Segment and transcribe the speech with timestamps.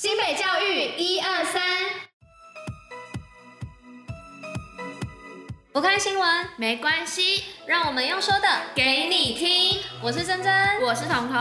[0.00, 1.60] 新北教育一二三，
[5.72, 9.80] 不看新闻没关系，让我们用说的给你听。
[10.00, 11.36] 我是珍珍，我是彤彤。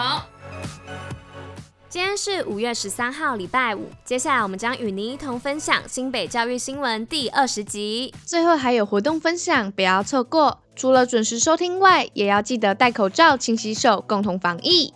[1.88, 3.91] 今天是五月十三号，礼拜五。
[4.04, 8.12] 接下来我们将与您一同分享新北教育新闻第二十集。
[8.26, 10.63] 最后还有活动分享，不要错过。
[10.76, 14.96] 除了准时收听外，也要记得戴口罩、勤洗手，共同防疫。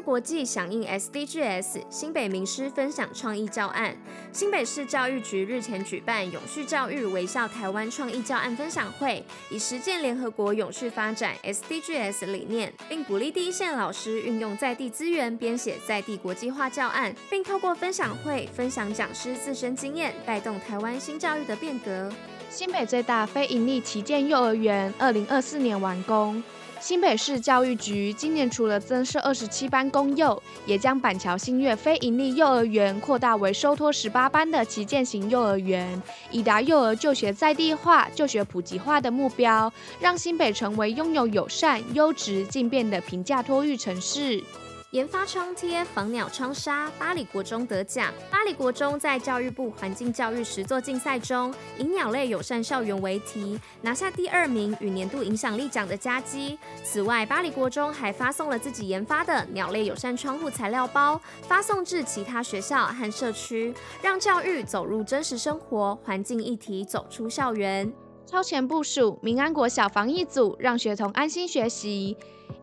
[0.00, 3.94] 国际响应 SDGs，新北名师分享创意教案。
[4.32, 22.10] 新北市教育局日前举办永续教育微笑台湾创意教案分享会，以实践联合国永续发展 SDGs 理念，并鼓励第一线老师运用在地资源编写在地国际化教案，并透过分享会分享讲师自身经验，带动台湾新教育的变革。
[22.48, 26.42] 新北最大非营利旗舰幼儿园，二零二四年完工。
[26.80, 44.42] 新北市教育局今年除了增设二十七班公幼，也将板桥新月非营利幼儿园扩大为收托十八班的旗舰型幼儿园，以达幼儿就学在地化、就学普及化的目标，让新北成为拥有友善、优质、进变的平价托育城市。
[44.90, 48.12] 研发窗贴防鸟窗纱，八里国中得奖。
[48.28, 56.58] 八里国中在教育部环境教育实作竞赛中，以鸟类友善校园为题，拿下第二名与年度影响力奖的佳绩。
[56.82, 67.92] 此外，巴里国中还发送了自己研发的鸟类友善窗户材料包，发送至其他学校和社区，让教育走入真实生活，环境议题走出校园。
[68.26, 72.16] 超前部署，民安国小防疫组让学童安心学习。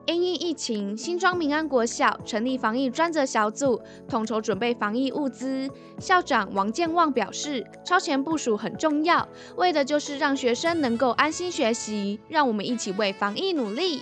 [0.06, 5.70] 因应疫情，新庄民安国小成立防疫专责小组，统筹准备防疫物资。
[6.00, 12.20] 校长王建旺表示，超前部署很重要，为的就是让学生能够安心学习。
[12.28, 14.02] 让我们一起为防疫努力。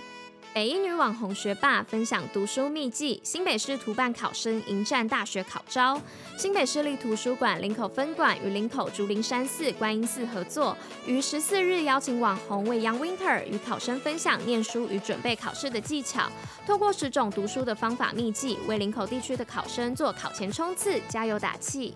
[0.56, 6.00] 北一女网红学霸分享读书秘技，新北市图办考生迎战大学考招。
[6.38, 10.74] 新北市立图书馆林口分馆与林口竹林山寺观音寺合作，
[11.06, 16.26] 于十四日邀请网红未央 Winter 与考生分享念书与准备考试的技巧，
[16.66, 21.94] 透过十种读书的方法秘技，为林口地区的考生做考前冲刺加油打气。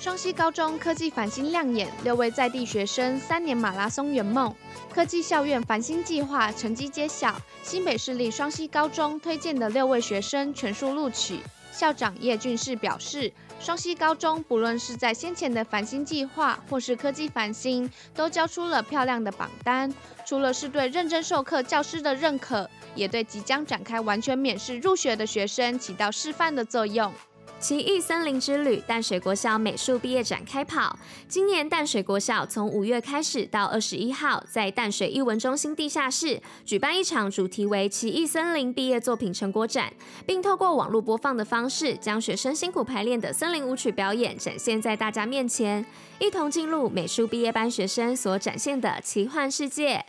[0.00, 4.50] 双溪高中科技繁星亮眼，六位在地学生三年马拉松圆梦。
[4.94, 11.40] 科技校院繁星计划成绩揭晓，新北市立双溪高中推荐的六位学生全数录取。
[11.70, 13.30] 校长叶俊士表示，
[13.60, 19.92] 双溪高中不论是在先前的繁星计划，或是科技繁星，都交出了漂亮的榜单。
[20.24, 27.12] 除了是对认真授课教师的认可，也对即将展开完全免试入学的学生起到示范的作用。
[27.60, 30.98] 奇异森林之旅，淡水国小美术毕业展开跑。
[31.28, 39.92] 今年淡水国小从五月开始到二十一号，在淡水艺文中心地下室举办一场主题为“奇异森林”毕业作品成果展，
[40.24, 45.84] 并透过网络播放的方式，将学生辛苦排练的森林舞曲表演展现在大家面前，
[46.18, 50.06] 一同进入美术毕业班学生所展现的奇幻世界。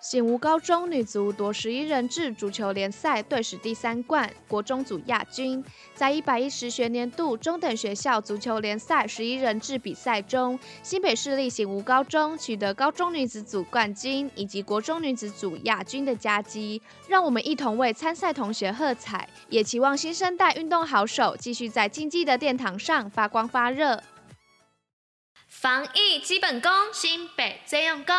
[0.00, 5.64] 醒吾高中女足夺十一人制足球联赛队史第三冠，国中组亚军。
[5.94, 16.80] 在一百一十学年度中等学校足球联赛十一人制比赛中，新北市立醒吾高中取得高中女子组冠军以及国中女子组亚军的佳绩。
[17.08, 24.02] 让我们一同为参赛同学喝彩，也期望新生代运动好手继续在竞技的殿堂上发光发热。
[25.48, 28.14] 防疫基本功，新北最用功。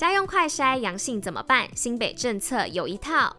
[0.00, 1.68] 家用快筛阳性怎么办？
[1.76, 3.36] 新北政策有一套。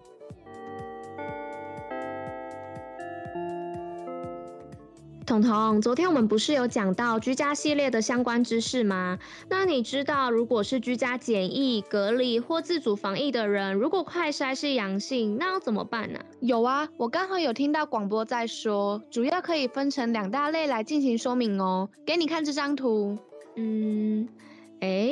[5.26, 9.18] 彤彤，昨天我们不是有讲到居家系列的相关知识吗？
[9.50, 16.20] 那你知道，如果是居家检疫、隔离或自主防疫的人，如果快筛是阳性，那要怎么办呢？
[16.42, 21.90] 有啊，我刚好有听到广播在说，主要可以分成两大类来进行说明哦。
[22.06, 23.18] 给你看这张图，
[23.56, 24.30] 嗯。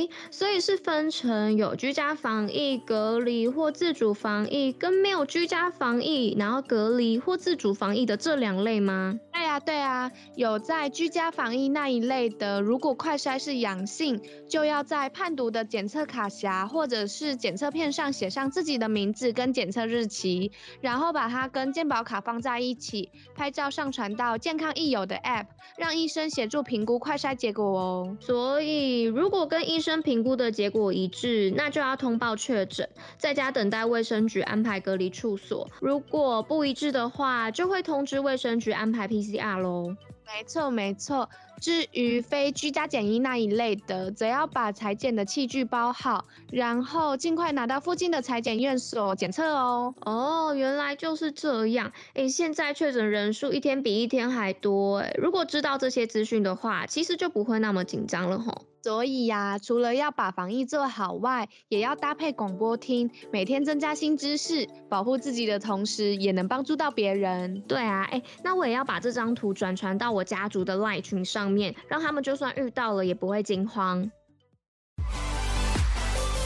[0.09, 9.19] 诶，所以是分成有居家防疫、隔离或自主防疫，跟没有居家防疫，然后隔离或自主防疫的这两类吗？
[9.31, 14.19] 对啊，对啊，有在居家防疫那一类的，如果快筛是阳性，
[14.49, 20.51] 就要在判读的检测卡匣或者是检测片上写上自己的名字跟检测日期，
[20.81, 25.45] 然后把它跟健保卡放在一起，拍照上传到健康益友的 App，
[25.77, 28.17] 让医生协助评估快筛结果哦。
[28.19, 32.87] 所以如果跟跟医生评估的结果一致，那就要通报确诊，
[33.17, 35.69] 在家等待卫生局安排隔离处所。
[35.79, 39.95] 如果不一致的话，就会通知卫生局安排 PCR 喽。
[40.31, 41.27] 没错没错，
[41.59, 49.95] 至于非居家检疫那一类的，则要把裁剪的器具包好，然后尽快拿到附近的裁剪院所检测哦。
[50.01, 51.91] 哦，原来就是这样。
[52.13, 58.65] 诶，现在确诊人数一天比一天还多诶，如果知道这些资讯的话，其实就不会那么紧张了吼。
[58.81, 67.61] 所以呀、啊，除了要把防疫做好外，也要搭配广播听，每天增加新知识，保护自己的同时，也能帮助到别人。
[67.67, 74.09] 对啊，哎，那我也要把这张图转传到我家族的 LINE 群上面，让他们就算遇到了也不会惊慌。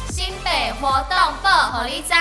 [0.10, 2.14] 新北活动报虎哩知，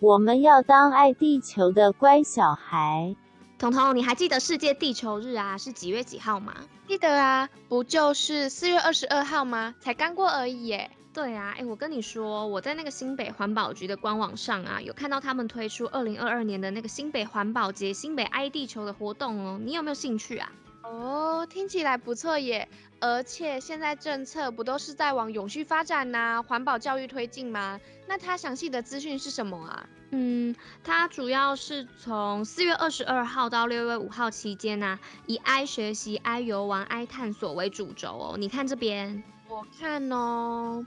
[0.00, 3.16] 我们要当爱地球的乖小孩。
[3.58, 6.54] 彤彤，你还记得世界地球日啊是几月几号吗？
[6.86, 9.74] 记得啊，不就是四月二十二号吗？
[9.80, 10.90] 才刚过而已耶。
[11.14, 19.58] 对啊，哎，我跟你说，我在那个新北环保局的官网上啊，有看到他们推出二零二二年的那个新北环保节、新北爱地球的活动哦。
[19.64, 20.52] 你有没有兴趣啊？
[20.90, 22.68] 哦，听起来不错耶。
[22.98, 27.78] 而且现在政策不都是在往永续发展呐、啊、环保教育推进吗？
[28.06, 29.86] 那它详细的资讯是什么啊？
[30.12, 38.36] 嗯，它主要是从四月二十二号到六月五号期间呢、啊，以爱学习、爱游玩、爱探索为主轴哦。
[38.38, 40.86] 你看这边，我看哦。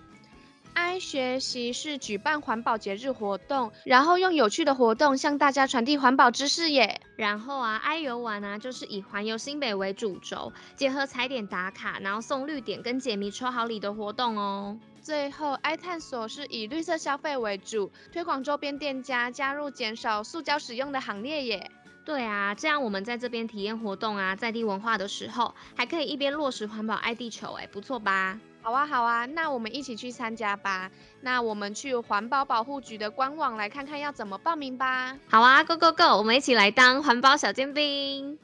[0.73, 7.01] 爱学习是举办环保节日活动，然后用有趣的活动向大家传递环保知识耶。
[7.19, 14.79] 然后啊，爱游玩啊，就是以环游新北为主轴，结合踩点打卡，然后送绿点跟解谜抽好礼的活动哦。
[15.01, 21.69] 最后，爱探索是以绿色消费为主，推广周边店家加入减少塑胶使用的行列耶。
[22.05, 28.39] 对啊，这样我们在这边体验活动啊，在地文化的时候，还可以一边落实环保爱地球，哎，不错吧？
[28.61, 30.91] 好啊，好啊，那我们一起去参加吧。
[31.21, 35.17] 那我们去环保保护局的官网来看看要怎么报名吧。
[35.27, 38.37] 好啊，Go Go Go，我们一起来当环保小尖兵。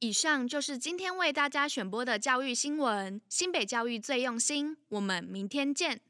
[0.00, 4.76] 以上就是今天为大家选播的教育新闻，新北教育最用心。
[4.90, 6.00] 我们明天见。